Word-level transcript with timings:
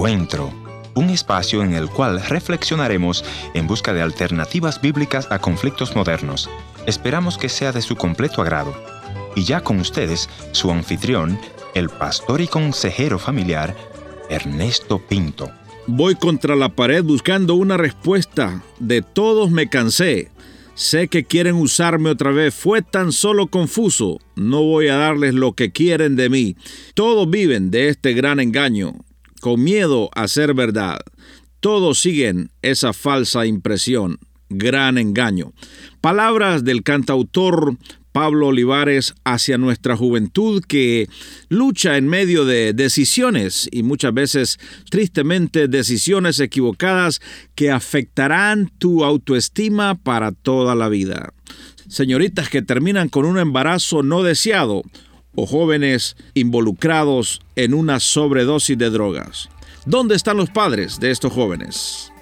Encuentro, 0.00 0.50
un 0.94 1.10
espacio 1.10 1.62
en 1.62 1.74
el 1.74 1.90
cual 1.90 2.22
reflexionaremos 2.22 3.22
en 3.52 3.66
busca 3.66 3.92
de 3.92 4.00
alternativas 4.00 4.80
bíblicas 4.80 5.28
a 5.30 5.40
conflictos 5.40 5.94
modernos. 5.94 6.48
Esperamos 6.86 7.36
que 7.36 7.50
sea 7.50 7.70
de 7.70 7.82
su 7.82 7.96
completo 7.96 8.40
agrado. 8.40 8.74
Y 9.36 9.44
ya 9.44 9.60
con 9.60 9.78
ustedes, 9.78 10.30
su 10.52 10.70
anfitrión, 10.70 11.38
el 11.74 11.90
pastor 11.90 12.40
y 12.40 12.46
consejero 12.46 13.18
familiar, 13.18 13.76
Ernesto 14.30 15.06
Pinto. 15.06 15.50
Voy 15.86 16.14
contra 16.14 16.56
la 16.56 16.70
pared 16.70 17.04
buscando 17.04 17.54
una 17.54 17.76
respuesta. 17.76 18.62
De 18.78 19.02
todos 19.02 19.50
me 19.50 19.68
cansé. 19.68 20.30
Sé 20.74 21.08
que 21.08 21.24
quieren 21.24 21.56
usarme 21.56 22.08
otra 22.08 22.30
vez. 22.30 22.54
Fue 22.54 22.80
tan 22.80 23.12
solo 23.12 23.48
confuso. 23.48 24.18
No 24.34 24.62
voy 24.62 24.88
a 24.88 24.96
darles 24.96 25.34
lo 25.34 25.52
que 25.52 25.72
quieren 25.72 26.16
de 26.16 26.30
mí. 26.30 26.56
Todos 26.94 27.28
viven 27.28 27.70
de 27.70 27.90
este 27.90 28.14
gran 28.14 28.40
engaño, 28.40 28.94
con 29.40 29.62
miedo 29.62 30.10
a 30.14 30.28
ser 30.28 30.54
verdad. 30.54 31.00
Todos 31.60 32.00
siguen 32.00 32.50
esa 32.62 32.92
falsa 32.92 33.46
impresión. 33.46 34.18
Gran 34.48 34.98
engaño. 34.98 35.52
Palabras 36.00 36.64
del 36.64 36.82
cantautor 36.82 37.76
Pablo 38.12 38.48
Olivares 38.48 39.14
hacia 39.24 39.58
nuestra 39.58 39.96
juventud 39.96 40.62
que 40.66 41.08
lucha 41.48 41.96
en 41.96 42.08
medio 42.08 42.44
de 42.44 42.72
decisiones 42.72 43.68
y 43.70 43.82
muchas 43.82 44.12
veces 44.12 44.58
tristemente 44.90 45.68
decisiones 45.68 46.40
equivocadas 46.40 47.20
que 47.54 47.70
afectarán 47.70 48.70
tu 48.78 49.04
autoestima 49.04 49.94
para 49.94 50.32
toda 50.32 50.74
la 50.74 50.88
vida. 50.88 51.32
Señoritas 51.88 52.48
que 52.48 52.62
terminan 52.62 53.08
con 53.08 53.24
un 53.24 53.38
embarazo 53.38 54.02
no 54.02 54.22
deseado 54.22 54.82
o 55.34 55.46
jóvenes 55.46 56.16
involucrados 56.34 57.40
en 57.56 57.74
una 57.74 58.00
sobredosis 58.00 58.76
de 58.76 58.90
drogas. 58.90 59.48
¿Dónde 59.86 60.14
están 60.14 60.36
los 60.36 60.50
padres 60.50 61.00
de 61.00 61.10
estos 61.10 61.32
jóvenes? 61.32 62.12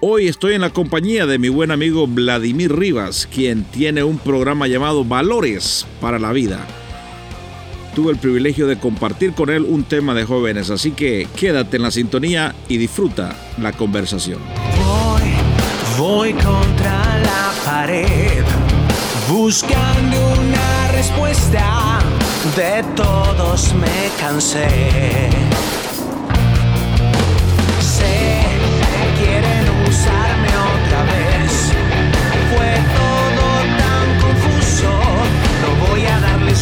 Hoy 0.00 0.28
estoy 0.28 0.54
en 0.54 0.60
la 0.60 0.70
compañía 0.70 1.26
de 1.26 1.38
mi 1.38 1.48
buen 1.48 1.72
amigo 1.72 2.06
Vladimir 2.06 2.72
Rivas, 2.72 3.28
quien 3.32 3.64
tiene 3.64 4.04
un 4.04 4.18
programa 4.18 4.68
llamado 4.68 5.04
Valores 5.04 5.86
para 6.00 6.20
la 6.20 6.32
Vida. 6.32 6.64
Tuve 7.96 8.12
el 8.12 8.18
privilegio 8.18 8.68
de 8.68 8.78
compartir 8.78 9.32
con 9.32 9.50
él 9.50 9.64
un 9.64 9.82
tema 9.82 10.14
de 10.14 10.24
jóvenes, 10.24 10.70
así 10.70 10.92
que 10.92 11.26
quédate 11.34 11.78
en 11.78 11.82
la 11.82 11.90
sintonía 11.90 12.54
y 12.68 12.76
disfruta 12.76 13.36
la 13.60 13.72
conversación. 13.72 14.38
Voy, 14.78 15.98
voy 15.98 16.32
contra 16.34 17.18
la 17.18 17.52
pared, 17.64 18.44
buscando 19.28 20.16
una 20.34 20.92
respuesta. 20.92 22.17
De 22.44 22.84
todos 22.94 23.74
me 23.74 24.10
cansé 24.20 25.28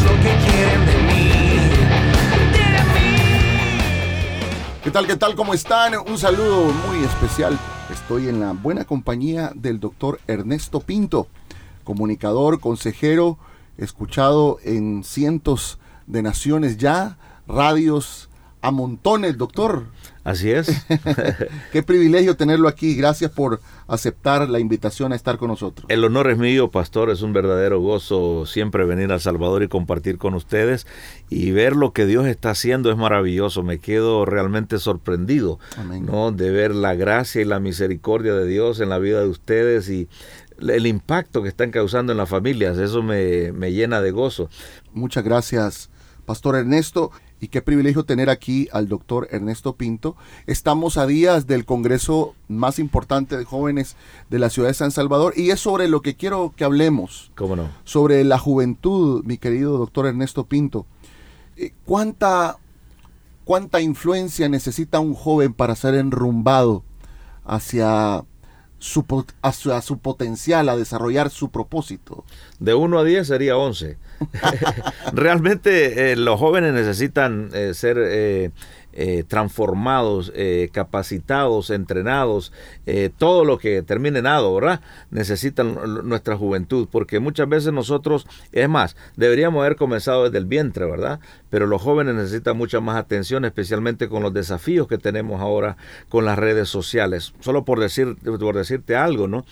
lo 0.02 0.10
que 0.10 0.34
quieren 0.50 0.86
de 0.86 0.98
mí. 1.02 1.30
¿Qué 4.82 4.90
tal, 4.90 5.06
qué 5.06 5.16
tal? 5.16 5.34
¿Cómo 5.34 5.54
están? 5.54 5.94
Un 6.06 6.18
saludo 6.18 6.72
muy 6.86 7.04
especial. 7.04 7.58
Estoy 7.90 8.28
en 8.28 8.40
la 8.40 8.52
buena 8.52 8.84
compañía 8.84 9.52
del 9.54 9.80
doctor 9.80 10.20
Ernesto 10.26 10.80
Pinto, 10.80 11.28
comunicador, 11.84 12.60
consejero, 12.60 13.38
escuchado 13.78 14.58
en 14.62 15.04
cientos 15.04 15.78
de 16.06 16.22
naciones 16.22 16.76
ya, 16.76 17.18
radios 17.46 18.28
a 18.66 18.70
montones, 18.70 19.38
doctor. 19.38 19.84
Así 20.24 20.50
es. 20.50 20.66
Qué 21.72 21.84
privilegio 21.84 22.36
tenerlo 22.36 22.66
aquí. 22.66 22.96
Gracias 22.96 23.30
por 23.30 23.60
aceptar 23.86 24.48
la 24.48 24.58
invitación 24.58 25.12
a 25.12 25.14
estar 25.14 25.38
con 25.38 25.46
nosotros. 25.48 25.86
El 25.88 26.02
honor 26.02 26.28
es 26.28 26.36
mío, 26.36 26.72
pastor. 26.72 27.10
Es 27.10 27.22
un 27.22 27.32
verdadero 27.32 27.78
gozo 27.80 28.44
siempre 28.44 28.84
venir 28.84 29.12
a 29.12 29.20
Salvador 29.20 29.62
y 29.62 29.68
compartir 29.68 30.18
con 30.18 30.34
ustedes. 30.34 30.88
Y 31.30 31.52
ver 31.52 31.76
lo 31.76 31.92
que 31.92 32.06
Dios 32.06 32.26
está 32.26 32.50
haciendo 32.50 32.90
es 32.90 32.96
maravilloso. 32.96 33.62
Me 33.62 33.78
quedo 33.78 34.24
realmente 34.24 34.80
sorprendido 34.80 35.60
¿no? 36.02 36.32
de 36.32 36.50
ver 36.50 36.74
la 36.74 36.96
gracia 36.96 37.40
y 37.40 37.44
la 37.44 37.60
misericordia 37.60 38.34
de 38.34 38.48
Dios 38.48 38.80
en 38.80 38.88
la 38.88 38.98
vida 38.98 39.20
de 39.20 39.28
ustedes 39.28 39.88
y 39.88 40.08
el 40.58 40.86
impacto 40.86 41.42
que 41.42 41.48
están 41.48 41.70
causando 41.70 42.12
en 42.12 42.18
las 42.18 42.28
familias. 42.28 42.78
Eso 42.78 43.02
me, 43.02 43.52
me 43.52 43.72
llena 43.72 44.00
de 44.00 44.10
gozo. 44.10 44.48
Muchas 44.92 45.24
gracias, 45.24 45.90
Pastor 46.24 46.56
Ernesto 46.56 47.10
y 47.40 47.48
qué 47.48 47.62
privilegio 47.62 48.04
tener 48.04 48.30
aquí 48.30 48.68
al 48.72 48.88
doctor 48.88 49.28
Ernesto 49.30 49.74
Pinto. 49.74 50.16
Estamos 50.46 50.96
a 50.96 51.06
días 51.06 51.46
del 51.46 51.64
Congreso 51.64 52.34
más 52.48 52.78
importante 52.78 53.36
de 53.36 53.44
jóvenes 53.44 53.96
de 54.30 54.38
la 54.38 54.50
ciudad 54.50 54.68
de 54.68 54.74
San 54.74 54.90
Salvador 54.90 55.34
y 55.36 55.50
es 55.50 55.60
sobre 55.60 55.88
lo 55.88 56.00
que 56.00 56.16
quiero 56.16 56.52
que 56.56 56.64
hablemos. 56.64 57.30
¿Cómo 57.36 57.56
no? 57.56 57.68
Sobre 57.84 58.24
la 58.24 58.38
juventud, 58.38 59.22
mi 59.24 59.38
querido 59.38 59.76
doctor 59.78 60.06
Ernesto 60.06 60.44
Pinto. 60.44 60.86
Eh, 61.56 61.72
¿Cuánta, 61.84 62.56
cuánta 63.44 63.80
influencia 63.80 64.48
necesita 64.48 65.00
un 65.00 65.14
joven 65.14 65.52
para 65.52 65.76
ser 65.76 65.94
enrumbado 65.94 66.84
hacia 67.44 68.24
su, 68.78 69.04
a, 69.42 69.52
su, 69.82 69.98
potencial, 69.98 70.68
a 70.68 70.76
desarrollar 70.76 71.30
su 71.30 71.50
propósito. 71.50 72.24
De 72.58 72.74
1 72.74 72.98
a 72.98 73.04
10 73.04 73.26
sería 73.26 73.56
11. 73.56 73.96
Realmente 75.12 76.12
eh, 76.12 76.16
los 76.16 76.38
jóvenes 76.38 76.72
necesitan 76.72 77.50
eh, 77.52 77.74
ser 77.74 78.52
eh, 78.98 79.24
transformados, 79.28 80.32
eh, 80.34 80.70
capacitados, 80.72 81.68
entrenados, 81.68 82.50
eh, 82.86 83.10
todo 83.14 83.44
lo 83.44 83.58
que 83.58 83.82
termine 83.82 84.20
en 84.20 84.26
ado, 84.26 84.54
¿verdad? 84.54 84.80
Necesitan 85.10 85.76
nuestra 86.08 86.34
juventud, 86.34 86.88
porque 86.90 87.20
muchas 87.20 87.46
veces 87.46 87.74
nosotros, 87.74 88.26
es 88.52 88.70
más, 88.70 88.96
deberíamos 89.16 89.60
haber 89.60 89.76
comenzado 89.76 90.24
desde 90.24 90.38
el 90.38 90.46
vientre, 90.46 90.86
¿verdad? 90.86 91.20
Pero 91.50 91.66
los 91.66 91.82
jóvenes 91.82 92.14
necesitan 92.14 92.56
mucha 92.56 92.80
más 92.80 92.96
atención, 92.96 93.44
especialmente 93.44 94.08
con 94.08 94.22
los 94.22 94.32
desafíos 94.32 94.88
que 94.88 94.96
tenemos 94.96 95.42
ahora 95.42 95.76
con 96.08 96.24
las 96.24 96.38
redes 96.38 96.70
sociales. 96.70 97.34
Solo 97.40 97.66
por, 97.66 97.80
decir, 97.80 98.16
por 98.16 98.56
decirte 98.56 98.96
algo, 98.96 99.28
¿no? 99.28 99.44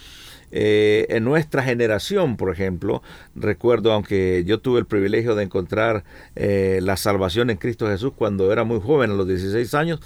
Eh, 0.56 1.06
en 1.09 1.25
nuestra 1.25 1.65
generación, 1.65 2.37
por 2.37 2.53
ejemplo, 2.53 3.03
recuerdo, 3.34 3.92
aunque 3.92 4.44
yo 4.47 4.60
tuve 4.60 4.78
el 4.78 4.87
privilegio 4.87 5.34
de 5.34 5.42
encontrar 5.42 6.04
eh, 6.37 6.78
la 6.81 6.97
salvación 6.97 7.50
en 7.50 7.56
Cristo 7.56 7.88
Jesús 7.88 8.12
cuando 8.16 8.53
era 8.53 8.62
muy 8.62 8.81
joven, 8.81 9.10
a 9.10 9.15
los 9.15 9.26
16 9.26 9.75
años, 9.75 9.98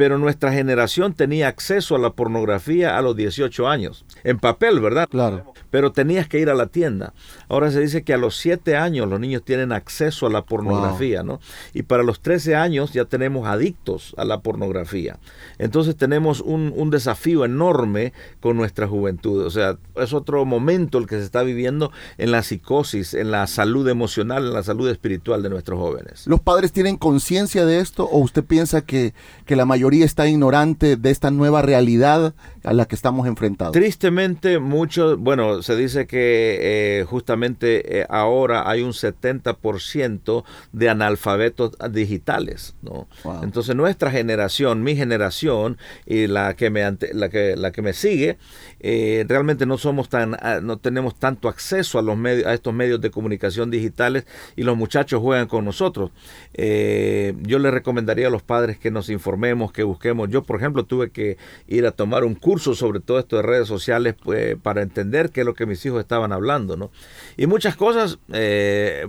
pero 0.00 0.16
nuestra 0.16 0.50
generación 0.50 1.12
tenía 1.12 1.48
acceso 1.48 1.94
a 1.94 1.98
la 1.98 2.14
pornografía 2.14 2.96
a 2.96 3.02
los 3.02 3.14
18 3.14 3.68
años, 3.68 4.06
en 4.24 4.38
papel, 4.38 4.80
¿verdad? 4.80 5.06
Claro. 5.10 5.52
Pero 5.68 5.92
tenías 5.92 6.26
que 6.26 6.38
ir 6.40 6.48
a 6.48 6.54
la 6.54 6.68
tienda. 6.68 7.12
Ahora 7.50 7.70
se 7.70 7.80
dice 7.80 8.02
que 8.02 8.14
a 8.14 8.16
los 8.16 8.38
7 8.38 8.78
años 8.78 9.06
los 9.10 9.20
niños 9.20 9.42
tienen 9.44 9.72
acceso 9.72 10.26
a 10.26 10.30
la 10.30 10.40
pornografía, 10.46 11.22
¿no? 11.22 11.38
Y 11.74 11.82
para 11.82 12.02
los 12.02 12.20
13 12.20 12.56
años 12.56 12.94
ya 12.94 13.04
tenemos 13.04 13.46
adictos 13.46 14.14
a 14.16 14.24
la 14.24 14.40
pornografía. 14.40 15.18
Entonces 15.58 15.94
tenemos 15.96 16.40
un, 16.40 16.72
un 16.74 16.88
desafío 16.88 17.44
enorme 17.44 18.14
con 18.40 18.56
nuestra 18.56 18.88
juventud. 18.88 19.44
O 19.44 19.50
sea, 19.50 19.76
es 19.96 20.14
otro 20.14 20.46
momento 20.46 20.96
el 20.96 21.06
que 21.06 21.16
se 21.16 21.24
está 21.24 21.42
viviendo 21.42 21.92
en 22.16 22.32
la 22.32 22.42
psicosis, 22.42 23.12
en 23.12 23.30
la 23.30 23.46
salud 23.46 23.86
emocional, 23.86 24.46
en 24.46 24.54
la 24.54 24.62
salud 24.62 24.88
espiritual 24.88 25.42
de 25.42 25.50
nuestros 25.50 25.78
jóvenes. 25.78 26.26
¿Los 26.26 26.40
padres 26.40 26.72
tienen 26.72 26.96
conciencia 26.96 27.66
de 27.66 27.80
esto 27.80 28.04
o 28.04 28.18
usted 28.18 28.42
piensa 28.42 28.80
que, 28.80 29.12
que 29.44 29.56
la 29.56 29.66
mayoría 29.66 29.89
está 30.02 30.28
ignorante 30.28 30.96
de 30.96 31.10
esta 31.10 31.30
nueva 31.30 31.62
realidad 31.62 32.34
a 32.64 32.72
la 32.72 32.84
que 32.84 32.94
estamos 32.94 33.26
enfrentados. 33.26 33.72
Tristemente, 33.72 34.58
mucho, 34.58 35.16
bueno, 35.16 35.62
se 35.62 35.76
dice 35.76 36.06
que 36.06 36.58
eh, 36.60 37.04
justamente 37.04 38.00
eh, 38.00 38.06
ahora 38.08 38.68
hay 38.68 38.82
un 38.82 38.92
70% 38.92 40.44
de 40.72 40.88
analfabetos 40.88 41.72
digitales, 41.90 42.74
¿no? 42.82 43.08
Entonces 43.42 43.74
nuestra 43.74 44.10
generación, 44.10 44.82
mi 44.82 44.94
generación 44.94 45.78
y 46.06 46.26
la 46.26 46.54
que 46.54 46.70
me, 46.70 46.82
la 47.12 47.28
que, 47.28 47.56
la 47.56 47.72
que 47.72 47.82
me 47.82 47.92
sigue, 47.92 48.36
eh, 48.80 49.24
realmente 49.26 49.64
no 49.66 49.78
somos 49.78 50.08
tan, 50.08 50.34
ah, 50.40 50.60
no 50.62 50.78
tenemos 50.78 51.18
tanto 51.18 51.48
acceso 51.48 51.98
a 51.98 52.02
los 52.02 52.16
medios, 52.16 52.46
a 52.46 52.54
estos 52.54 52.74
medios 52.74 53.00
de 53.00 53.10
comunicación 53.10 53.70
digitales 53.70 54.26
y 54.56 54.62
los 54.62 54.76
muchachos 54.76 55.20
juegan 55.20 55.48
con 55.48 55.64
nosotros. 55.64 56.10
yo 56.54 57.58
le 57.58 57.70
recomendaría 57.70 58.26
a 58.26 58.30
los 58.30 58.42
padres 58.42 58.78
que 58.78 58.90
nos 58.90 59.08
informemos, 59.08 59.72
que 59.72 59.79
busquemos. 59.82 60.28
Yo, 60.28 60.42
por 60.42 60.56
ejemplo, 60.56 60.84
tuve 60.84 61.10
que 61.10 61.36
ir 61.66 61.86
a 61.86 61.92
tomar 61.92 62.24
un 62.24 62.34
curso 62.34 62.74
sobre 62.74 63.00
todo 63.00 63.18
esto 63.18 63.36
de 63.36 63.42
redes 63.42 63.68
sociales 63.68 64.14
pues, 64.22 64.56
para 64.56 64.82
entender 64.82 65.30
qué 65.30 65.40
es 65.40 65.46
lo 65.46 65.54
que 65.54 65.66
mis 65.66 65.84
hijos 65.86 66.00
estaban 66.00 66.32
hablando, 66.32 66.76
¿no? 66.76 66.90
Y 67.36 67.46
muchas 67.46 67.76
cosas 67.76 68.18
eh, 68.32 69.06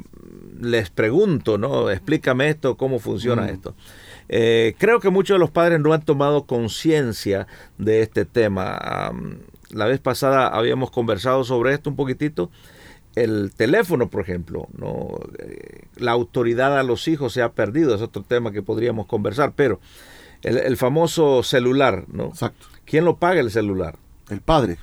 les 0.60 0.90
pregunto, 0.90 1.58
¿no? 1.58 1.90
Explícame 1.90 2.50
esto, 2.50 2.78
cómo 2.78 3.00
funciona 3.00 3.44
mm. 3.44 3.50
esto. 3.50 3.76
Eh, 4.34 4.76
creo 4.78 5.02
que 5.02 5.10
muchos 5.10 5.36
de 5.36 5.40
los 5.40 5.52
padres 5.52 5.80
no 5.82 5.92
han 5.94 6.04
tomado 6.04 6.46
conciencia 6.46 7.48
de 7.78 8.02
este 8.02 8.24
tema. 8.24 9.12
la 9.72 9.86
vez 9.86 10.00
pasada 10.00 10.48
habíamos 10.48 10.90
conversado 10.92 11.44
sobre 11.44 11.74
esto 11.74 11.90
un 11.90 11.96
poquitito. 11.96 12.50
El 13.16 13.52
teléfono, 13.54 14.10
por 14.10 14.22
ejemplo, 14.22 14.70
¿no? 14.78 15.10
Eh, 15.38 15.82
la 15.98 16.12
autoridad 16.12 16.80
a 16.80 16.84
los 16.84 17.10
hijos 17.10 17.34
se 17.34 17.42
ha 17.42 17.52
perdido, 17.52 17.94
es 17.94 18.02
otro 18.02 18.24
tema 18.24 18.54
que 18.54 18.64
podríamos 18.64 19.06
conversar, 19.06 19.52
pero 19.54 19.82
El, 20.44 20.58
el 20.58 20.78
famoso 20.78 21.44
celular, 21.44 22.06
¿no? 22.08 22.26
Exacto. 22.28 22.68
¿Quién 22.86 23.06
lo 23.06 23.18
paga 23.18 23.40
el 23.40 23.52
celular? 23.52 23.96
El 24.30 24.42
padre. 24.42 24.78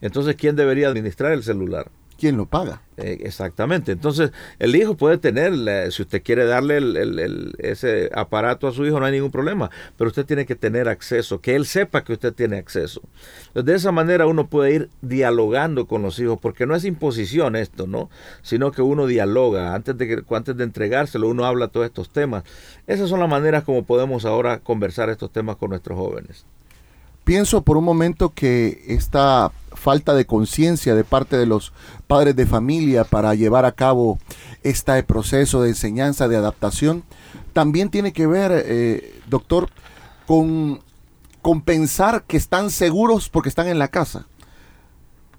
Entonces, 0.00 0.36
¿quién 0.36 0.54
debería 0.54 0.88
administrar 0.88 1.32
el 1.32 1.42
celular? 1.42 1.88
¿Quién 2.18 2.36
lo 2.36 2.46
paga? 2.46 2.82
Eh, 2.96 3.18
exactamente. 3.22 3.92
Entonces, 3.92 4.30
el 4.58 4.76
hijo 4.76 4.96
puede 4.96 5.18
tener, 5.18 5.90
si 5.92 6.02
usted 6.02 6.22
quiere 6.22 6.44
darle 6.44 6.76
el- 6.76 6.96
el- 6.96 7.54
ese 7.58 8.08
aparato 8.14 8.68
a 8.68 8.72
su 8.72 8.86
hijo, 8.86 9.00
no 9.00 9.06
hay 9.06 9.12
ningún 9.12 9.30
problema. 9.32 9.70
Pero 9.96 10.08
usted 10.08 10.24
tiene 10.24 10.46
que 10.46 10.54
tener 10.54 10.88
acceso, 10.88 11.40
que 11.40 11.56
él 11.56 11.66
sepa 11.66 12.04
que 12.04 12.12
usted 12.12 12.32
tiene 12.32 12.56
acceso. 12.56 13.02
De 13.54 13.74
esa 13.74 13.90
manera 13.92 14.26
uno 14.26 14.48
puede 14.48 14.74
ir 14.74 14.90
dialogando 15.02 15.86
con 15.86 16.02
los 16.02 16.18
hijos, 16.18 16.38
porque 16.40 16.66
no 16.66 16.74
es 16.76 16.84
imposición 16.84 17.56
esto, 17.56 17.86
¿no? 17.86 18.10
Sino 18.42 18.70
que 18.70 18.82
uno 18.82 19.06
dialoga. 19.06 19.74
Antes 19.74 19.98
de, 19.98 20.06
que, 20.06 20.34
antes 20.34 20.56
de 20.56 20.64
entregárselo, 20.64 21.28
uno 21.28 21.44
habla 21.44 21.68
todos 21.68 21.86
estos 21.86 22.10
temas. 22.10 22.44
Esas 22.86 23.08
son 23.08 23.20
las 23.20 23.28
maneras 23.28 23.64
como 23.64 23.84
podemos 23.84 24.24
ahora 24.24 24.60
conversar 24.60 25.10
estos 25.10 25.32
temas 25.32 25.56
con 25.56 25.70
nuestros 25.70 25.98
jóvenes. 25.98 26.46
Pienso 27.24 27.62
por 27.62 27.76
un 27.76 27.84
momento 27.84 28.32
que 28.34 28.84
esta 28.88 29.50
falta 29.72 30.14
de 30.14 30.26
conciencia 30.26 30.94
de 30.94 31.04
parte 31.04 31.36
de 31.36 31.46
los 31.46 31.72
padres 32.06 32.36
de 32.36 32.46
familia 32.46 33.04
para 33.04 33.34
llevar 33.34 33.64
a 33.64 33.72
cabo 33.72 34.18
este 34.62 35.02
proceso 35.02 35.62
de 35.62 35.70
enseñanza, 35.70 36.28
de 36.28 36.36
adaptación, 36.36 37.02
también 37.52 37.88
tiene 37.90 38.12
que 38.12 38.26
ver, 38.26 38.52
eh, 38.66 39.20
doctor, 39.26 39.68
con, 40.26 40.80
con 41.42 41.62
pensar 41.62 42.24
que 42.26 42.36
están 42.36 42.70
seguros 42.70 43.28
porque 43.28 43.48
están 43.48 43.68
en 43.68 43.78
la 43.78 43.88
casa. 43.88 44.26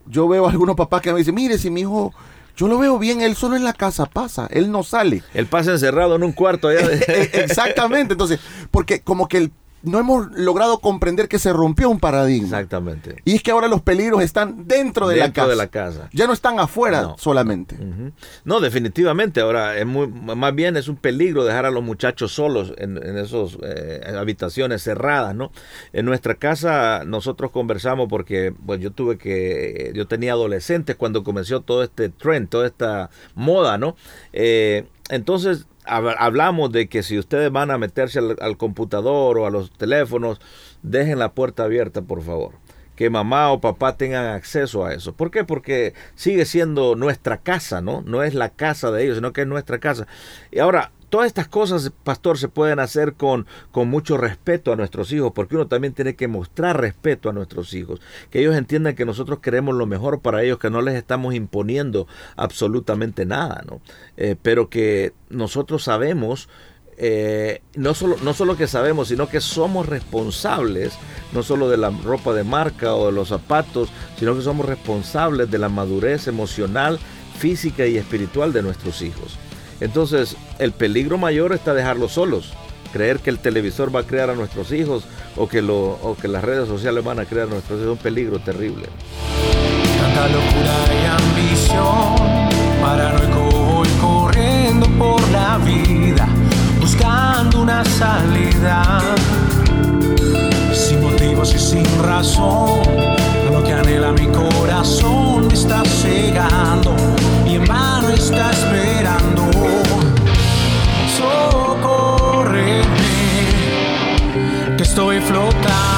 Yo 0.08 0.28
veo 0.28 0.46
a 0.48 0.52
algunos 0.52 0.76
papás 0.76 1.02
que 1.02 1.12
me 1.12 1.20
dicen, 1.20 1.34
mire, 1.36 1.58
si 1.58 1.70
mi 1.72 1.82
hijo, 1.82 2.14
yo 2.56 2.68
lo 2.68 2.78
veo 2.78 3.00
bien, 3.00 3.22
él 3.22 3.36
solo 3.36 3.56
en 3.56 3.64
la 3.64 3.74
casa 3.74 4.06
pasa, 4.06 4.48
él 4.52 4.72
no 4.72 4.84
sale. 4.84 5.24
Él 5.34 5.48
pasa 5.48 5.72
encerrado 5.72 6.16
en 6.16 6.24
un 6.24 6.32
cuarto 6.32 6.68
allá. 6.68 6.88
de- 6.88 6.98
E- 7.34 7.44
Exactamente, 7.44 8.14
entonces, 8.14 8.40
porque 8.72 9.02
como 9.02 9.28
que 9.28 9.38
el- 9.38 9.52
no 9.86 10.00
hemos 10.00 10.32
logrado 10.34 10.80
comprender 10.80 11.28
que 11.28 11.40
se 11.40 11.54
rompió 11.54 11.90
un 11.90 12.00
paradigma. 12.00 12.48
Exactamente. 12.48 13.16
Y 13.26 13.36
es 13.36 13.44
que 13.44 13.52
ahora 13.52 13.68
los 13.68 13.82
peligros 13.82 14.22
están 14.22 14.68
dentro 14.68 15.08
de, 15.08 15.18
la, 15.18 15.24
Dentro 15.26 15.44
casa. 15.44 15.50
de 15.52 15.56
la 15.56 15.68
casa. 15.68 16.10
Ya 16.14 16.28
no 16.28 16.34
están 16.34 16.60
afuera 16.60 17.02
No. 17.02 17.16
solamente. 17.18 17.78
No, 18.44 18.60
definitivamente. 18.60 19.42
Ahora, 19.42 19.78
es 19.78 19.86
muy, 19.86 20.08
más 20.08 20.54
bien 20.56 20.78
es 20.78 20.88
un 20.88 20.96
peligro 20.98 21.44
dejar 21.46 21.66
a 21.66 21.72
los 21.72 21.84
muchachos 21.84 22.34
solos 22.34 22.74
en, 22.78 22.98
en 22.98 23.18
esas 23.18 23.58
habitaciones 24.18 24.84
cerradas, 24.84 25.36
¿no? 25.36 25.52
En 25.94 26.06
nuestra 26.06 26.36
casa 26.36 27.04
nosotros 27.06 27.52
conversamos 27.52 28.08
porque, 28.10 28.54
pues 28.66 28.80
yo 28.80 28.92
tuve 28.92 29.18
que, 29.18 29.92
yo 29.96 30.08
tenía 30.08 30.34
adolescentes 30.34 30.96
cuando 30.96 31.24
comenzó 31.24 31.62
todo 31.62 31.84
este 31.84 32.10
trend, 32.10 32.50
toda 32.50 32.68
esta 32.68 33.10
moda, 33.36 33.78
¿no? 33.78 33.96
Eh, 34.34 34.86
entonces 35.10 35.68
hab- 35.86 36.16
hablamos 36.18 36.72
de 36.72 36.88
que 36.88 37.04
si 37.04 37.18
ustedes 37.18 37.52
van 37.52 37.72
a 37.72 37.78
meterse 37.78 38.20
al 38.20 38.58
computador 38.58 39.38
o 39.38 39.46
a 39.46 39.50
los 39.52 39.72
teléfonos, 39.72 40.40
dejen 40.84 41.20
la 41.20 41.34
puerta 41.34 41.64
abierta, 41.64 42.02
por 42.02 42.22
favor 42.22 42.54
que 42.96 43.10
mamá 43.10 43.52
o 43.52 43.60
papá 43.60 43.98
tengan 43.98 44.26
acceso 44.28 44.86
a 44.86 44.94
eso. 44.94 45.12
¿Por 45.12 45.30
qué? 45.30 45.44
Porque 45.44 45.94
sigue 46.16 46.46
siendo 46.46 46.96
nuestra 46.96 47.40
casa, 47.40 47.82
¿no? 47.82 48.02
No 48.04 48.24
es 48.24 48.34
la 48.34 48.52
casa 48.52 48.90
de 48.90 49.04
ellos, 49.04 49.16
sino 49.18 49.34
que 49.34 49.42
es 49.42 49.48
nuestra 49.48 49.80
casa. 49.80 50.08
Y 50.50 50.60
ahora, 50.60 50.94
todas 51.10 51.28
estas 51.28 51.48
cosas, 51.48 51.92
pastor, 52.04 52.38
se 52.38 52.48
pueden 52.48 52.80
hacer 52.80 53.14
con, 53.14 53.46
con 53.72 53.90
mucho 53.90 54.18
respeto 54.18 54.72
a 54.72 54.76
nuestros 54.76 55.12
hijos, 55.12 55.32
porque 55.34 55.56
uno 55.56 55.68
también 55.68 55.94
tiene 55.94 56.16
que 56.16 56.28
mostrar 56.28 56.80
respeto 56.80 57.30
a 57.30 57.34
nuestros 57.34 57.74
hijos, 57.74 58.02
que 58.30 58.40
ellos 58.40 58.56
entiendan 58.56 58.96
que 58.96 59.06
nosotros 59.06 59.40
queremos 59.40 59.76
lo 59.76 59.86
mejor 59.86 60.22
para 60.22 60.44
ellos, 60.44 60.60
que 60.60 60.70
no 60.70 60.82
les 60.82 60.96
estamos 60.96 61.34
imponiendo 61.36 62.08
absolutamente 62.36 63.26
nada, 63.26 63.64
¿no? 63.68 63.82
Eh, 64.18 64.36
pero 64.42 64.70
que 64.70 65.14
nosotros 65.30 65.84
sabemos 65.84 66.50
eh, 66.98 67.62
no, 67.76 67.94
solo, 67.94 68.16
no 68.24 68.34
solo 68.34 68.56
que 68.56 68.68
sabemos, 68.68 69.10
sino 69.10 69.28
que 69.28 69.42
somos 69.42 69.86
responsables, 69.86 70.94
no 71.34 71.44
solo 71.44 71.70
de 71.70 71.78
la 71.78 71.90
ropa 71.90 72.34
de 72.34 72.44
marca 72.44 72.96
o 72.96 73.08
de 73.08 73.12
los 73.12 73.30
zapatos, 73.30 73.90
sino 74.18 74.36
que 74.36 74.42
somos 74.42 74.66
responsables 74.66 75.52
de 75.52 75.58
la 75.58 75.68
madurez 75.70 76.28
emocional, 76.28 77.00
física 77.38 77.86
y 77.86 77.98
espiritual 77.98 78.54
de 78.54 78.62
nuestros 78.62 79.02
hijos. 79.02 79.38
Entonces, 79.82 80.38
el 80.60 80.72
peligro 80.72 81.18
mayor 81.18 81.54
está 81.54 81.74
dejarlos 81.74 82.14
solos. 82.14 82.54
Creer 82.94 83.20
que 83.20 83.30
el 83.30 83.40
televisor 83.40 83.94
va 83.94 84.02
a 84.02 84.04
crear 84.04 84.30
a 84.30 84.36
nuestros 84.36 84.72
hijos 84.72 85.04
o 85.36 85.48
que, 85.50 85.62
lo, 85.62 86.00
o 86.02 86.16
que 86.20 86.28
las 86.28 86.44
redes 86.44 86.68
sociales 86.68 87.04
van 87.04 87.20
a 87.20 87.26
crear 87.26 87.48
a 87.48 87.52
nuestros 87.52 87.80
hijos 87.80 87.92
es 87.92 87.98
un 87.98 88.04
peligro 88.04 88.40
terrible. 88.40 88.86
Tanta 90.00 90.28
locura 90.30 90.76
y 90.94 91.06
ambición, 91.24 92.82
paranoico 92.82 93.56
voy 93.74 93.88
corriendo 94.00 94.88
por 94.98 95.22
la 95.30 95.58
vida, 95.58 96.28
buscando 96.80 97.62
una 97.64 97.84
salida. 97.84 99.02
Sin 100.74 101.02
motivos 101.02 101.54
y 101.54 101.60
sin 101.60 101.86
razón, 102.04 102.80
lo 103.52 103.64
que 103.64 103.74
anhela 103.74 104.14
mi 104.14 104.28
corazón 104.28 105.48
me 105.48 105.54
está 105.54 105.84
cegando 105.84 106.96
y 107.46 107.56
en 107.56 107.66
vano 107.66 108.10
está 108.10 108.52
esperando. 108.52 109.55
Socórreme, 114.96 115.20
que 115.20 115.20
estoy 115.20 115.95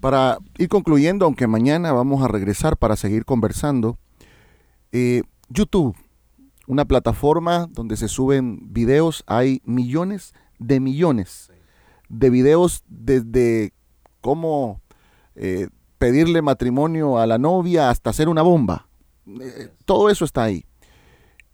Para 0.00 0.38
ir 0.58 0.68
concluyendo, 0.68 1.24
aunque 1.24 1.46
mañana 1.46 1.92
vamos 1.92 2.24
a 2.24 2.28
regresar 2.28 2.76
para 2.76 2.96
seguir 2.96 3.24
conversando, 3.24 3.98
eh, 4.90 5.22
YouTube, 5.48 5.96
una 6.66 6.86
plataforma 6.86 7.68
donde 7.70 7.96
se 7.96 8.08
suben 8.08 8.72
videos, 8.72 9.22
hay 9.28 9.62
millones 9.64 10.34
de 10.58 10.80
millones 10.80 11.52
de 12.08 12.30
videos 12.30 12.82
desde 12.88 13.72
cómo 14.20 14.82
eh, 15.36 15.68
pedirle 15.98 16.42
matrimonio 16.42 17.18
a 17.18 17.26
la 17.26 17.38
novia 17.38 17.90
hasta 17.90 18.10
hacer 18.10 18.28
una 18.28 18.42
bomba. 18.42 18.86
Eh, 19.40 19.70
todo 19.84 20.10
eso 20.10 20.24
está 20.24 20.44
ahí. 20.44 20.64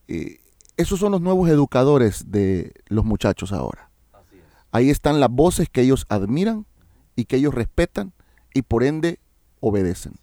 Eh, 0.09 0.41
esos 0.77 0.99
son 0.99 1.13
los 1.13 1.21
nuevos 1.21 1.49
educadores 1.49 2.31
de 2.31 2.73
los 2.87 3.05
muchachos 3.05 3.53
ahora. 3.53 3.91
Ahí 4.71 4.91
están 4.91 5.21
las 5.21 5.31
voces 5.31 5.69
que 5.69 5.83
ellos 5.83 6.07
admiran 6.09 6.67
y 7.15 7.27
que 7.27 7.37
ellos 7.37 7.55
respetan 7.55 8.13
y 8.55 8.63
por 8.63 8.85
ende 8.85 9.21
obedecen. 9.61 10.15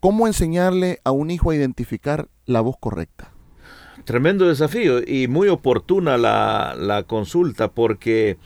¿Cómo 0.00 0.26
enseñarle 0.26 1.00
a 1.04 1.10
un 1.10 1.30
hijo 1.30 1.50
a 1.50 1.56
identificar 1.56 2.28
la 2.46 2.60
voz 2.60 2.76
correcta? 2.78 3.32
Tremendo 4.04 4.46
desafío 4.46 5.00
y 5.04 5.28
muy 5.28 5.48
oportuna 5.48 6.18
la, 6.18 6.74
la 6.78 7.04
consulta 7.04 7.72
porque 7.72 8.38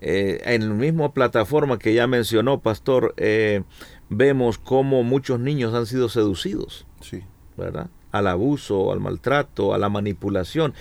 eh, 0.00 0.40
en 0.44 0.68
la 0.68 0.74
misma 0.74 1.12
plataforma 1.12 1.78
que 1.78 1.92
ya 1.92 2.06
mencionó, 2.06 2.60
Pastor, 2.60 3.12
eh, 3.18 3.62
vemos 4.10 4.58
cómo 4.58 5.02
muchos 5.02 5.40
niños 5.40 5.72
han 5.72 5.86
sido 5.86 6.08
seducidos. 6.10 6.86
Sí. 7.00 7.22
¿verdad? 7.56 7.88
Al 8.12 8.26
abuso, 8.26 8.92
al 8.92 9.00
maltrato, 9.00 9.74
a 9.74 9.78
la 9.78 9.88
manipulación, 9.88 10.74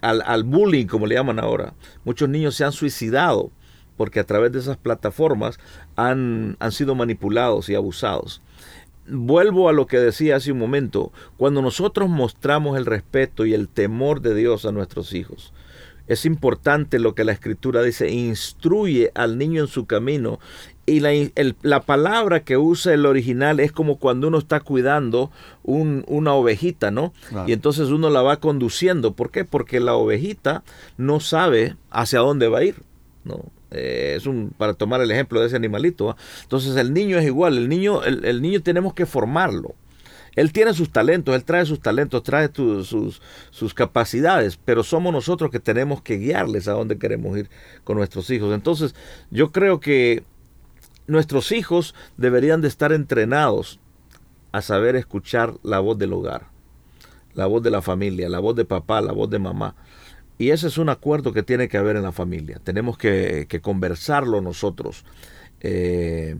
al, 0.00 0.22
al 0.22 0.44
bullying, 0.44 0.86
como 0.86 1.06
le 1.06 1.14
llaman 1.14 1.38
ahora. 1.38 1.74
Muchos 2.04 2.28
niños 2.28 2.54
se 2.56 2.64
han 2.64 2.72
suicidado 2.72 3.50
porque 3.96 4.20
a 4.20 4.24
través 4.24 4.52
de 4.52 4.58
esas 4.58 4.76
plataformas 4.76 5.58
han, 5.96 6.56
han 6.58 6.72
sido 6.72 6.94
manipulados 6.94 7.68
y 7.68 7.74
abusados. 7.74 8.42
Vuelvo 9.06 9.68
a 9.68 9.72
lo 9.72 9.86
que 9.86 9.98
decía 9.98 10.36
hace 10.36 10.50
un 10.50 10.58
momento, 10.58 11.12
cuando 11.36 11.62
nosotros 11.62 12.08
mostramos 12.08 12.76
el 12.76 12.86
respeto 12.86 13.44
y 13.44 13.54
el 13.54 13.68
temor 13.68 14.20
de 14.20 14.34
Dios 14.34 14.64
a 14.64 14.72
nuestros 14.72 15.12
hijos, 15.12 15.52
Es 16.06 16.26
importante 16.26 16.98
lo 16.98 17.14
que 17.14 17.24
la 17.24 17.32
escritura 17.32 17.82
dice, 17.82 18.10
instruye 18.10 19.10
al 19.14 19.38
niño 19.38 19.62
en 19.62 19.68
su 19.68 19.86
camino. 19.86 20.38
Y 20.86 21.00
la, 21.00 21.12
la 21.62 21.80
palabra 21.80 22.40
que 22.40 22.56
usa 22.56 22.92
el 22.92 23.06
original 23.06 23.60
es 23.60 23.72
como 23.72 23.98
cuando 23.98 24.28
uno 24.28 24.38
está 24.38 24.60
cuidando 24.60 25.30
un, 25.62 26.04
una 26.06 26.34
ovejita, 26.34 26.90
¿no? 26.90 27.12
Y 27.46 27.52
entonces 27.52 27.88
uno 27.88 28.10
la 28.10 28.22
va 28.22 28.38
conduciendo. 28.38 29.14
¿Por 29.14 29.30
qué? 29.30 29.44
Porque 29.44 29.80
la 29.80 29.94
ovejita 29.94 30.62
no 30.96 31.20
sabe 31.20 31.76
hacia 31.90 32.18
dónde 32.18 32.48
va 32.48 32.58
a 32.58 32.64
ir, 32.64 32.76
¿no? 33.24 33.44
Eh, 33.74 34.14
es 34.16 34.26
un, 34.26 34.52
para 34.56 34.74
tomar 34.74 35.00
el 35.00 35.10
ejemplo 35.10 35.40
de 35.40 35.48
ese 35.48 35.56
animalito. 35.56 36.16
Entonces 36.42 36.76
el 36.76 36.94
niño 36.94 37.18
es 37.18 37.24
igual, 37.24 37.58
el 37.58 37.68
niño, 37.68 38.02
el, 38.04 38.40
niño 38.40 38.62
tenemos 38.62 38.94
que 38.94 39.06
formarlo. 39.06 39.74
Él 40.36 40.52
tiene 40.52 40.74
sus 40.74 40.90
talentos, 40.90 41.34
él 41.34 41.44
trae 41.44 41.64
sus 41.64 41.80
talentos, 41.80 42.22
trae 42.24 42.50
sus, 42.52 43.22
sus 43.50 43.74
capacidades, 43.74 44.58
pero 44.64 44.82
somos 44.82 45.12
nosotros 45.12 45.50
que 45.50 45.60
tenemos 45.60 46.02
que 46.02 46.16
guiarles 46.16 46.66
a 46.66 46.72
dónde 46.72 46.98
queremos 46.98 47.38
ir 47.38 47.48
con 47.84 47.96
nuestros 47.96 48.28
hijos. 48.30 48.52
Entonces, 48.52 48.96
yo 49.30 49.52
creo 49.52 49.78
que 49.78 50.24
nuestros 51.06 51.52
hijos 51.52 51.94
deberían 52.16 52.60
de 52.60 52.68
estar 52.68 52.92
entrenados 52.92 53.80
a 54.52 54.62
saber 54.62 54.96
escuchar 54.96 55.54
la 55.62 55.80
voz 55.80 55.98
del 55.98 56.12
hogar, 56.12 56.48
la 57.34 57.46
voz 57.46 57.62
de 57.62 57.70
la 57.70 57.82
familia, 57.82 58.28
la 58.28 58.38
voz 58.38 58.56
de 58.56 58.64
papá, 58.64 59.00
la 59.00 59.12
voz 59.12 59.30
de 59.30 59.38
mamá. 59.38 59.74
Y 60.38 60.50
ese 60.50 60.68
es 60.68 60.78
un 60.78 60.88
acuerdo 60.88 61.32
que 61.32 61.42
tiene 61.42 61.68
que 61.68 61.78
haber 61.78 61.96
en 61.96 62.02
la 62.02 62.12
familia. 62.12 62.60
Tenemos 62.62 62.98
que, 62.98 63.46
conversarlo 63.62 64.40
nosotros 64.40 65.04
eh, 65.60 66.36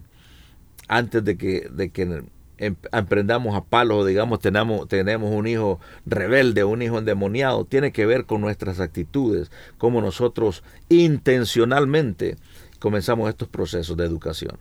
antes 0.89 1.25
de 1.25 1.37
que, 1.37 1.69
de 1.71 1.91
que 1.91 2.25
Em, 2.57 2.77
emprendamos 2.93 3.57
a 3.57 3.65
palos, 3.65 4.07
digamos, 4.07 4.39
tenemos, 4.39 4.87
tenemos 4.87 5.33
un 5.33 5.49
hijo 5.49 5.81
rebelde, 6.07 6.63
un 6.63 6.83
hijo 6.83 6.99
endemoniado, 6.99 7.65
tiene 7.65 7.91
que 7.91 8.07
ver 8.07 8.27
con 8.27 8.41
nuestras 8.41 8.79
actitudes, 8.79 9.51
cómo 9.77 10.01
nosotros 10.01 10.63
intencionalmente 10.89 12.37
comenzamos 12.85 13.31
estos 13.31 13.49
procesos 13.49 13.97
de 13.97 14.05
educación. 14.05 14.59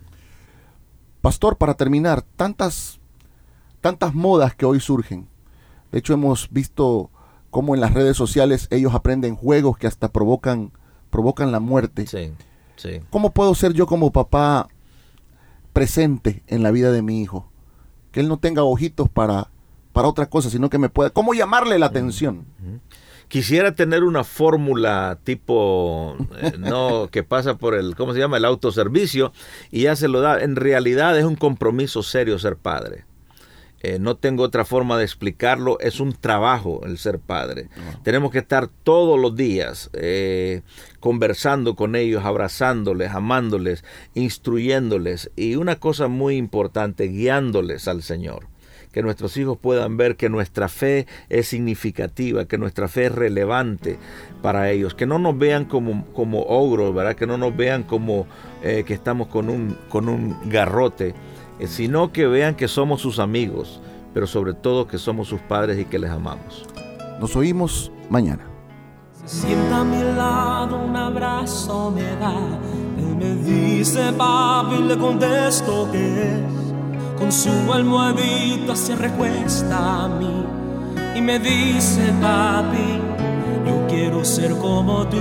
Pastor, 1.20 1.58
para 1.58 1.74
terminar, 1.74 2.22
tantas, 2.22 3.02
tantas 3.82 4.14
modas 4.14 4.56
que 4.56 4.66
hoy 4.66 4.80
surgen. 4.80 5.28
De 5.92 6.00
hecho, 6.00 6.14
hemos 6.14 6.50
visto 6.50 7.12
cómo 7.50 7.76
en 7.76 7.82
las 7.82 7.94
redes 7.94 8.16
sociales 8.16 8.70
ellos 8.72 8.96
aprenden 8.96 9.36
juegos 9.36 9.78
que 9.78 9.88
hasta 9.88 10.08
provocan, 10.08 10.72
provocan 11.10 11.52
la 11.52 11.60
muerte. 11.60 12.08
Sí, 12.08 12.32
sí. 12.78 13.02
¿Cómo 13.10 13.34
puedo 13.34 13.54
ser 13.56 13.74
yo 13.74 13.88
como 13.88 14.14
papá 14.14 14.70
presente 15.74 16.44
en 16.48 16.64
la 16.64 16.72
vida 16.72 16.94
de 16.94 17.02
mi 17.02 17.22
hijo? 17.22 17.52
que 18.14 18.22
él 18.22 18.30
no 18.30 18.38
tenga 18.38 18.64
ojitos 18.64 19.10
para, 19.10 19.50
para 19.92 20.08
otra 20.08 20.28
cosa, 20.28 20.50
sino 20.50 20.70
que 20.70 20.78
me 20.78 20.88
pueda... 20.88 21.10
¿Cómo 21.10 21.34
llamarle 21.34 21.80
la 21.80 21.88
atención? 21.88 22.46
Quisiera 23.34 23.74
tener 23.74 24.04
una 24.04 24.24
fórmula 24.24 25.18
tipo, 25.24 26.16
eh, 26.40 26.54
no, 26.60 27.10
que 27.12 27.24
pasa 27.24 27.58
por 27.58 27.74
el, 27.74 27.96
¿cómo 27.96 28.14
se 28.14 28.20
llama? 28.20 28.38
El 28.38 28.46
autoservicio 28.46 29.34
y 29.72 29.82
ya 29.82 29.96
se 29.96 30.08
lo 30.08 30.22
da. 30.22 30.44
En 30.44 30.56
realidad 30.56 31.18
es 31.18 31.26
un 31.26 31.36
compromiso 31.36 32.04
serio 32.04 32.38
ser 32.38 32.58
padre. 32.58 33.06
Eh, 33.82 33.98
no 33.98 34.18
tengo 34.18 34.44
otra 34.44 34.66
forma 34.66 35.00
de 35.00 35.06
explicarlo, 35.06 35.80
es 35.80 36.00
un 36.00 36.14
trabajo 36.14 36.82
el 36.86 37.00
ser 37.00 37.18
padre. 37.18 37.70
Tenemos 38.04 38.30
que 38.30 38.38
estar 38.38 38.68
todos 38.68 39.20
los 39.20 39.36
días 39.36 39.90
eh, 39.94 40.62
conversando 41.00 41.76
con 41.76 41.96
ellos, 41.96 42.24
abrazándoles, 42.26 43.14
amándoles, 43.14 43.84
instruyéndoles 44.14 45.32
y 45.36 45.56
una 45.56 45.80
cosa 45.80 46.08
muy 46.08 46.36
importante, 46.36 47.08
guiándoles 47.08 47.88
al 47.88 48.04
Señor. 48.04 48.53
Que 48.94 49.02
nuestros 49.02 49.36
hijos 49.38 49.58
puedan 49.58 49.98
ver 49.98 50.16
que 50.16 50.30
nuestra 50.30 50.70
fe 50.70 51.08
es 51.28 51.48
significativa, 51.48 52.46
que 52.46 52.58
nuestra 52.58 52.88
fe 52.88 53.08
es 53.08 53.12
relevante 53.12 53.98
para 54.44 54.70
ellos, 54.70 54.94
que 54.94 55.08
no 55.08 55.18
nos 55.18 55.38
vean 55.38 55.66
como, 55.66 56.06
como 56.14 56.44
ogros, 56.44 56.94
¿verdad? 56.94 57.16
que 57.16 57.26
no 57.26 57.38
nos 57.38 57.58
vean 57.58 57.84
como 57.84 58.28
eh, 58.62 58.84
que 58.86 58.94
estamos 58.94 59.28
con 59.28 59.50
un, 59.50 59.76
con 59.90 60.08
un 60.08 60.38
garrote, 60.46 61.16
eh, 61.60 61.68
sino 61.68 62.12
que 62.12 62.28
vean 62.28 62.56
que 62.56 62.68
somos 62.68 63.02
sus 63.02 63.18
amigos, 63.20 63.82
pero 64.14 64.28
sobre 64.28 64.54
todo 64.54 64.88
que 64.88 65.00
somos 65.00 65.28
sus 65.28 65.42
padres 65.42 65.80
y 65.80 65.86
que 65.86 65.98
les 65.98 66.12
amamos. 66.12 66.66
Nos 67.20 67.36
oímos 67.36 67.92
mañana. 68.10 68.46
Se 69.26 69.48
sienta 69.48 69.82
a 69.82 69.84
mi 69.84 70.04
lado, 70.16 70.78
un 70.78 70.96
abrazo 70.96 71.90
me 71.90 72.04
da. 72.18 72.36
Él 72.98 73.16
me 73.16 73.36
dice 73.36 74.12
papi, 74.14 74.84
le 74.84 74.98
contesto 74.98 75.90
que 75.92 76.24
es. 76.24 76.63
Con 77.18 77.32
su 77.32 77.50
almohadita 77.72 78.76
se 78.76 78.96
recuesta 78.96 80.06
a 80.06 80.10
mí 80.10 80.44
y 81.16 81.22
me 81.22 81.40
dice 81.40 82.14
papi, 82.22 83.00
yo 83.66 83.86
quiero 83.88 84.26
ser 84.26 84.52
como 84.52 85.08
tú. 85.08 85.18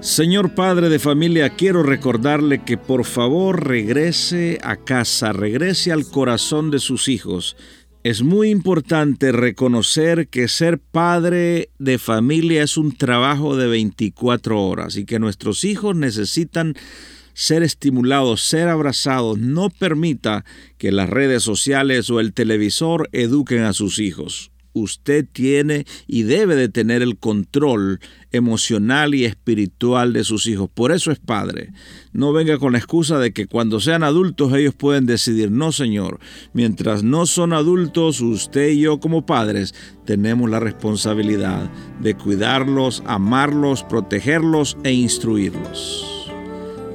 Señor 0.00 0.54
Padre 0.54 0.88
de 0.88 0.98
familia, 0.98 1.50
quiero 1.50 1.84
recordarle 1.84 2.64
que 2.64 2.76
por 2.76 3.04
favor 3.04 3.68
regrese 3.68 4.58
a 4.62 4.76
casa, 4.76 5.32
regrese 5.32 5.92
al 5.92 6.06
corazón 6.06 6.72
de 6.72 6.80
sus 6.80 7.08
hijos. 7.08 7.56
Es 8.02 8.22
muy 8.22 8.50
importante 8.50 9.30
reconocer 9.30 10.26
que 10.26 10.48
ser 10.48 10.80
padre 10.80 11.70
de 11.78 11.98
familia 11.98 12.64
es 12.64 12.76
un 12.76 12.96
trabajo 12.96 13.56
de 13.56 13.68
24 13.68 14.60
horas 14.60 14.96
y 14.96 15.04
que 15.04 15.20
nuestros 15.20 15.62
hijos 15.62 15.94
necesitan 15.94 16.74
ser 17.34 17.62
estimulados, 17.62 18.42
ser 18.42 18.68
abrazados. 18.68 19.38
No 19.38 19.70
permita 19.70 20.44
que 20.78 20.92
las 20.92 21.08
redes 21.08 21.42
sociales 21.42 22.10
o 22.10 22.20
el 22.20 22.32
televisor 22.32 23.08
eduquen 23.12 23.62
a 23.62 23.72
sus 23.72 23.98
hijos 23.98 24.52
usted 24.72 25.26
tiene 25.30 25.86
y 26.06 26.22
debe 26.22 26.56
de 26.56 26.68
tener 26.68 27.02
el 27.02 27.18
control 27.18 28.00
emocional 28.30 29.14
y 29.14 29.24
espiritual 29.24 30.12
de 30.12 30.24
sus 30.24 30.46
hijos. 30.46 30.70
Por 30.72 30.92
eso 30.92 31.10
es 31.10 31.18
padre. 31.18 31.72
No 32.12 32.32
venga 32.32 32.58
con 32.58 32.72
la 32.72 32.78
excusa 32.78 33.18
de 33.18 33.32
que 33.32 33.46
cuando 33.46 33.80
sean 33.80 34.02
adultos 34.02 34.52
ellos 34.54 34.74
pueden 34.74 35.06
decidir. 35.06 35.50
No, 35.50 35.72
Señor. 35.72 36.18
Mientras 36.52 37.02
no 37.02 37.26
son 37.26 37.52
adultos, 37.52 38.20
usted 38.20 38.70
y 38.70 38.80
yo 38.80 39.00
como 39.00 39.26
padres 39.26 39.74
tenemos 40.06 40.48
la 40.48 40.60
responsabilidad 40.60 41.70
de 42.00 42.14
cuidarlos, 42.14 43.02
amarlos, 43.06 43.82
protegerlos 43.84 44.76
e 44.84 44.92
instruirlos. 44.92 46.21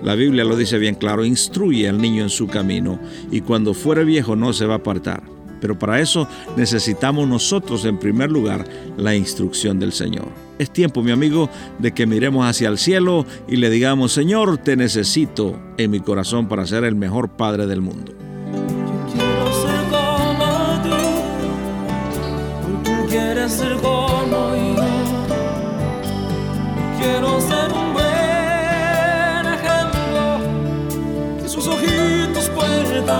La 0.07 0.15
Biblia 0.15 0.45
lo 0.45 0.55
dice 0.55 0.77
bien 0.77 0.95
claro, 0.95 1.25
instruye 1.25 1.89
al 1.89 1.97
niño 1.97 2.23
en 2.23 2.29
su 2.29 2.47
camino 2.47 2.97
y 3.29 3.41
cuando 3.41 3.73
fuere 3.73 4.05
viejo 4.05 4.37
no 4.37 4.53
se 4.53 4.65
va 4.65 4.75
a 4.75 4.77
apartar. 4.77 5.21
Pero 5.59 5.77
para 5.77 5.99
eso 5.99 6.29
necesitamos 6.55 7.27
nosotros 7.27 7.83
en 7.83 7.99
primer 7.99 8.31
lugar 8.31 8.65
la 8.95 9.17
instrucción 9.17 9.81
del 9.81 9.91
Señor. 9.91 10.29
Es 10.59 10.71
tiempo, 10.71 11.03
mi 11.03 11.11
amigo, 11.11 11.49
de 11.79 11.91
que 11.91 12.07
miremos 12.07 12.45
hacia 12.45 12.69
el 12.69 12.77
cielo 12.77 13.25
y 13.49 13.57
le 13.57 13.69
digamos, 13.69 14.13
Señor, 14.13 14.59
te 14.59 14.77
necesito 14.77 15.59
en 15.77 15.91
mi 15.91 15.99
corazón 15.99 16.47
para 16.47 16.65
ser 16.65 16.85
el 16.85 16.95
mejor 16.95 17.27
Padre 17.27 17.67
del 17.67 17.81
mundo. 17.81 18.16